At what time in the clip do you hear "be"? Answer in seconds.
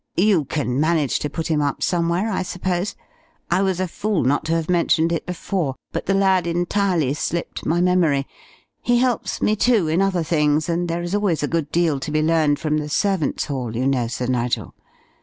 12.09-12.23